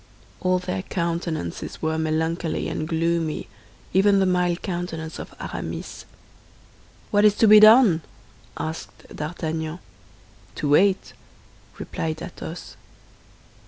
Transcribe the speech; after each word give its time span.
All 0.39 0.57
their 0.57 0.81
countenances 0.81 1.79
were 1.79 1.99
melancholy 1.99 2.67
and 2.67 2.87
gloomy, 2.87 3.47
even 3.93 4.17
the 4.19 4.25
mild 4.25 4.63
countenance 4.63 5.19
of 5.19 5.31
Aramis. 5.39 6.05
"What 7.11 7.23
is 7.23 7.35
to 7.35 7.47
be 7.47 7.59
done?" 7.59 8.01
asked 8.57 9.15
D'Artagnan. 9.15 9.77
"To 10.55 10.69
wait!" 10.69 11.13
replied 11.77 12.19
Athos. 12.23 12.77